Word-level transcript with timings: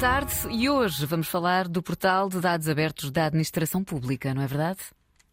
tarde 0.00 0.32
e 0.50 0.70
hoje 0.70 1.04
vamos 1.04 1.28
falar 1.28 1.68
do 1.68 1.82
portal 1.82 2.28
de 2.28 2.40
dados 2.40 2.68
abertos 2.68 3.10
da 3.10 3.26
Administração 3.26 3.84
Pública, 3.84 4.32
não 4.32 4.40
é 4.40 4.46
verdade? 4.46 4.78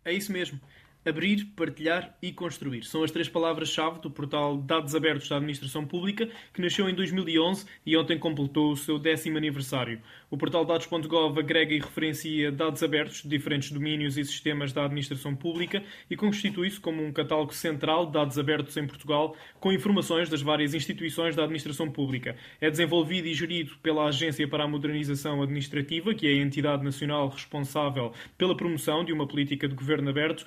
É 0.03 0.11
isso 0.11 0.31
mesmo. 0.31 0.59
Abrir, 1.07 1.45
partilhar 1.55 2.17
e 2.21 2.33
construir. 2.33 2.83
São 2.83 3.01
as 3.01 3.11
três 3.11 3.29
palavras-chave 3.29 4.01
do 4.01 4.11
portal 4.11 4.57
Dados 4.57 4.93
Abertos 4.93 5.29
da 5.29 5.37
Administração 5.37 5.85
Pública, 5.85 6.27
que 6.53 6.61
nasceu 6.61 6.89
em 6.89 6.93
2011 6.93 7.65
e 7.85 7.95
ontem 7.95 8.19
completou 8.19 8.73
o 8.73 8.75
seu 8.75 8.99
décimo 8.99 9.37
aniversário. 9.37 10.01
O 10.29 10.37
portal 10.37 10.65
dados.gov 10.65 11.39
agrega 11.39 11.73
e 11.73 11.79
referencia 11.79 12.51
dados 12.51 12.83
abertos 12.83 13.21
de 13.21 13.29
diferentes 13.29 13.71
domínios 13.71 14.17
e 14.17 14.25
sistemas 14.25 14.73
da 14.73 14.83
administração 14.83 15.33
pública 15.33 15.81
e 16.09 16.17
constitui-se 16.17 16.77
como 16.77 17.01
um 17.01 17.13
catálogo 17.13 17.53
central 17.53 18.07
de 18.07 18.11
dados 18.11 18.37
abertos 18.37 18.75
em 18.75 18.85
Portugal, 18.85 19.33
com 19.61 19.71
informações 19.71 20.27
das 20.27 20.41
várias 20.41 20.73
instituições 20.73 21.37
da 21.37 21.43
administração 21.43 21.89
pública. 21.89 22.35
É 22.59 22.69
desenvolvido 22.69 23.29
e 23.29 23.33
gerido 23.33 23.77
pela 23.81 24.07
Agência 24.07 24.45
para 24.45 24.65
a 24.65 24.67
Modernização 24.67 25.41
Administrativa, 25.41 26.13
que 26.13 26.27
é 26.27 26.31
a 26.31 26.43
entidade 26.43 26.83
nacional 26.83 27.29
responsável 27.29 28.11
pela 28.37 28.57
promoção 28.57 29.05
de 29.05 29.13
uma 29.13 29.25
política 29.25 29.69
de 29.69 29.73
governo 29.73 30.09
aberto, 30.09 30.45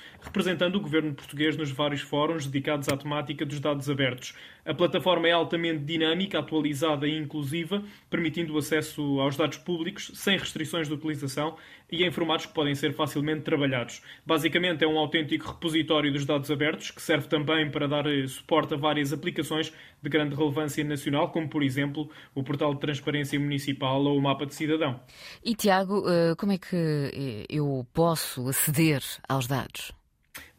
representando 0.50 0.76
o 0.76 0.80
governo 0.80 1.14
português 1.14 1.56
nos 1.56 1.70
vários 1.70 2.00
fóruns 2.00 2.46
dedicados 2.46 2.88
à 2.88 2.96
temática 2.96 3.46
dos 3.46 3.60
dados 3.60 3.88
abertos. 3.88 4.34
A 4.64 4.74
plataforma 4.74 5.28
é 5.28 5.32
altamente 5.32 5.84
dinâmica, 5.84 6.38
atualizada 6.38 7.06
e 7.06 7.16
inclusiva, 7.16 7.82
permitindo 8.08 8.54
o 8.54 8.58
acesso 8.58 9.20
aos 9.20 9.36
dados 9.36 9.58
públicos 9.58 10.10
sem 10.14 10.36
restrições 10.36 10.88
de 10.88 10.94
utilização 10.94 11.56
e 11.90 12.04
em 12.04 12.10
formatos 12.10 12.46
que 12.46 12.54
podem 12.54 12.74
ser 12.74 12.92
facilmente 12.92 13.42
trabalhados. 13.42 14.02
Basicamente, 14.24 14.84
é 14.84 14.88
um 14.88 14.98
autêntico 14.98 15.48
repositório 15.48 16.12
dos 16.12 16.24
dados 16.24 16.50
abertos, 16.50 16.90
que 16.90 17.02
serve 17.02 17.28
também 17.28 17.70
para 17.70 17.86
dar 17.86 18.06
eh, 18.06 18.26
suporte 18.26 18.74
a 18.74 18.76
várias 18.76 19.12
aplicações 19.12 19.72
de 20.02 20.08
grande 20.08 20.34
relevância 20.34 20.84
nacional, 20.84 21.30
como, 21.30 21.48
por 21.48 21.62
exemplo, 21.62 22.10
o 22.34 22.42
Portal 22.42 22.74
de 22.74 22.80
Transparência 22.80 23.38
Municipal 23.38 24.02
ou 24.02 24.16
o 24.16 24.22
Mapa 24.22 24.46
de 24.46 24.54
Cidadão. 24.54 25.00
E, 25.44 25.54
Tiago, 25.54 26.04
eh, 26.08 26.34
como 26.36 26.52
é 26.52 26.58
que 26.58 26.76
eh, 26.76 27.46
eu 27.48 27.86
posso 27.92 28.48
aceder 28.48 29.02
aos 29.28 29.46
dados? 29.46 29.99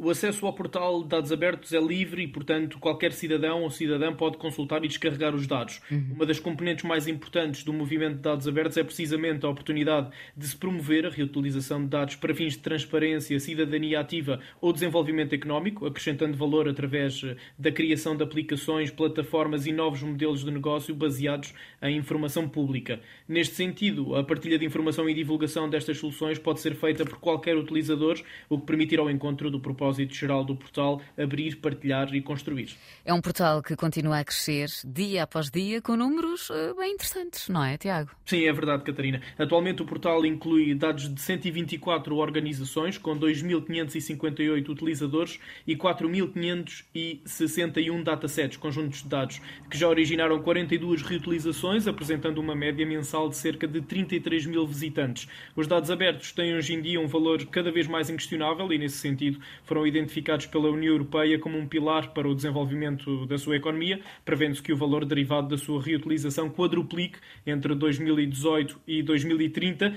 O 0.04 0.10
acesso 0.10 0.48
ao 0.48 0.54
portal 0.54 1.04
de 1.04 1.10
dados 1.10 1.32
abertos 1.32 1.72
é 1.74 1.80
livre 1.80 2.24
e, 2.24 2.28
portanto, 2.28 2.80
qualquer 2.80 3.12
cidadão 3.12 3.62
ou 3.62 3.70
cidadã 3.70 4.12
pode 4.12 4.36
consultar 4.36 4.84
e 4.84 4.88
descarregar 4.88 5.36
os 5.36 5.46
dados. 5.46 5.80
Uhum. 5.92 6.14
Uma 6.16 6.26
das 6.26 6.40
componentes 6.40 6.84
mais 6.86 7.08
importantes 7.08 7.64
do 7.64 7.72
movimento 7.72 8.16
de 8.16 8.22
dados 8.22 8.48
abertos 8.48 8.78
é 8.78 8.84
precisamente 8.84 9.46
a 9.46 9.50
oportunidade 9.50 10.10
de 10.36 10.48
se 10.48 10.58
promover 10.58 11.06
a 11.06 11.10
reutilização 11.12 11.84
de 11.84 11.90
dados 11.90 12.16
para 12.16 12.34
fins 12.34 12.54
de 12.54 12.62
transparência, 12.62 13.40
cidadania 13.40 14.00
ativa 14.00 14.40
ou 14.60 14.74
desenvolvimento 14.74 15.36
económico, 15.36 15.86
acrescentando 15.86 16.36
valor 16.36 16.68
através 16.68 17.22
eh, 17.24 17.36
da 17.56 17.72
criação 17.72 18.18
de 18.18 18.24
aplicações, 18.24 18.90
plataformas 18.90 19.68
e 19.68 19.72
novos 19.72 20.02
modelos 20.02 20.44
de 20.44 20.50
negócio 20.50 20.96
baseados 20.96 21.54
em 21.80 21.96
informação 21.96 22.50
pública. 22.50 23.00
Neste 23.28 23.54
sentido, 23.54 24.16
a 24.16 24.24
partilha 24.24 24.58
de 24.58 24.66
informação 24.66 25.08
e 25.08 25.14
divulgação 25.14 25.70
destas 25.70 26.00
soluções 26.00 26.40
pode 26.40 26.60
ser 26.60 26.74
feita 26.74 27.06
por 27.06 27.20
qualquer 27.20 27.56
utilizador, 27.56 28.20
o 28.50 28.58
que 28.58 28.66
permitirá 28.66 29.04
ao 29.04 29.12
encontro 29.12 29.52
do 29.52 29.60
propósito 29.60 29.91
geral 29.94 30.44
do 30.44 30.56
portal 30.56 31.02
abrir, 31.18 31.56
partilhar 31.58 32.14
e 32.14 32.22
construir. 32.22 32.76
É 33.04 33.14
um 33.14 33.22
portal 33.22 33.62
que 33.62 33.76
continua 33.76 34.20
a 34.20 34.24
crescer 34.24 34.70
dia 34.86 35.24
após 35.24 35.50
dia 35.50 35.82
com 35.82 35.96
números 35.96 36.50
uh, 36.50 36.76
bem 36.78 36.94
interessantes, 36.94 37.50
não 37.50 37.64
é, 37.64 37.78
Tiago? 37.78 38.12
Sim, 38.26 38.46
é 38.46 38.54
verdade, 38.54 38.84
Catarina. 38.84 39.22
Atualmente 39.38 39.82
o 39.82 39.86
portal 39.86 40.26
inclui 40.26 40.74
dados 40.76 41.14
de 41.14 41.20
124 41.20 42.16
organizações 42.16 42.98
com 42.98 43.18
2.558 43.18 44.70
utilizadores 44.70 45.40
e 45.66 45.76
4.561 45.76 48.04
datasets, 48.04 48.58
conjuntos 48.58 49.02
de 49.04 49.10
dados, 49.10 49.42
que 49.70 49.78
já 49.78 49.88
originaram 49.88 50.42
42 50.42 51.02
reutilizações, 51.02 51.88
apresentando 51.88 52.40
uma 52.40 52.56
média 52.56 52.86
mensal 52.86 53.30
de 53.30 53.36
cerca 53.36 53.68
de 53.68 53.82
33 53.82 54.46
mil 54.46 54.68
visitantes. 54.68 55.28
Os 55.56 55.68
dados 55.68 55.92
abertos 55.92 56.32
têm 56.32 56.56
hoje 56.56 56.74
em 56.74 56.82
dia 56.82 57.00
um 57.00 57.08
valor 57.08 57.46
cada 57.48 57.72
vez 57.72 57.88
mais 57.88 58.10
inquestionável 58.10 58.72
e, 58.72 58.78
nesse 58.78 58.98
sentido, 58.98 59.40
foram 59.64 59.81
identificados 59.88 60.46
pela 60.46 60.70
União 60.70 60.94
Europeia 60.94 61.40
como 61.40 61.58
um 61.58 61.68
pilar 61.68 62.14
para 62.14 62.28
o 62.28 62.36
desenvolvimento 62.36 63.26
da 63.26 63.38
sua 63.38 63.56
economia, 63.56 64.00
prevendo-se 64.24 64.62
que 64.62 64.74
o 64.74 64.78
valor 64.78 65.06
derivado 65.06 65.50
da 65.50 65.58
sua 65.58 65.82
reutilização 65.82 66.50
quadruplique 66.50 67.20
entre 67.46 67.76
2018 67.76 68.80
e 68.88 69.04
2030, 69.04 69.96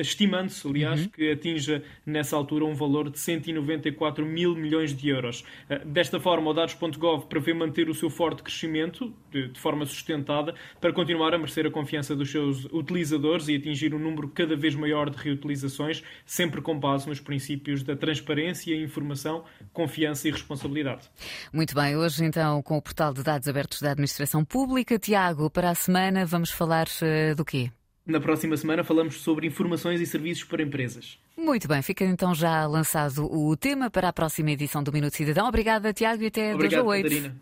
estimando-se, 0.00 0.66
aliás, 0.68 1.02
uhum. 1.02 1.08
que 1.08 1.30
atinja 1.30 1.82
nessa 2.04 2.36
altura 2.36 2.64
um 2.64 2.74
valor 2.74 3.10
de 3.10 3.18
194 3.18 4.24
mil 4.24 4.54
milhões 4.54 4.94
de 4.94 5.08
euros. 5.08 5.44
Eh, 5.68 5.80
desta 5.84 6.20
forma, 6.20 6.50
o 6.50 6.54
Dados.gov 6.54 7.26
prevê 7.26 7.54
manter 7.54 7.88
o 7.88 7.94
seu 7.94 8.10
forte 8.10 8.42
crescimento 8.42 9.12
de 9.30 9.58
forma 9.58 9.84
sustentada 9.86 10.54
para 10.80 10.92
continuar 10.92 11.34
a 11.34 11.38
merecer 11.38 11.66
a 11.66 11.70
confiança 11.70 12.14
dos 12.14 12.30
seus 12.30 12.64
utilizadores 12.66 13.48
e 13.48 13.56
atingir 13.56 13.94
um 13.94 13.98
número 13.98 14.28
cada 14.28 14.56
vez 14.56 14.74
maior 14.74 15.10
de 15.10 15.16
reutilizações, 15.16 16.02
sempre 16.24 16.60
com 16.60 16.78
base 16.78 17.08
nos 17.08 17.20
princípios 17.20 17.82
da 17.82 17.96
transparência 17.96 18.73
informação, 18.82 19.44
confiança 19.72 20.28
e 20.28 20.30
responsabilidade. 20.30 21.10
Muito 21.52 21.74
bem, 21.74 21.96
hoje 21.96 22.24
então 22.24 22.62
com 22.62 22.76
o 22.76 22.82
portal 22.82 23.12
de 23.12 23.22
dados 23.22 23.46
abertos 23.48 23.80
da 23.80 23.92
Administração 23.92 24.44
Pública. 24.44 24.98
Tiago, 24.98 25.48
para 25.50 25.70
a 25.70 25.74
semana 25.74 26.26
vamos 26.26 26.50
falar 26.50 26.86
uh, 26.86 27.34
do 27.34 27.44
quê? 27.44 27.70
Na 28.06 28.20
próxima 28.20 28.54
semana 28.56 28.84
falamos 28.84 29.22
sobre 29.22 29.46
informações 29.46 29.98
e 29.98 30.06
serviços 30.06 30.44
para 30.44 30.62
empresas. 30.62 31.18
Muito 31.36 31.66
bem, 31.66 31.80
fica 31.80 32.04
então 32.04 32.34
já 32.34 32.66
lançado 32.66 33.24
o 33.24 33.56
tema 33.56 33.90
para 33.90 34.08
a 34.08 34.12
próxima 34.12 34.50
edição 34.50 34.82
do 34.82 34.92
Minuto 34.92 35.16
Cidadão. 35.16 35.48
Obrigada, 35.48 35.92
Tiago, 35.92 36.22
e 36.22 36.26
até 36.26 36.54
Obrigado, 36.54 36.84
2 36.84 36.86
a 36.86 36.88
8. 36.88 37.02
Catarina. 37.02 37.32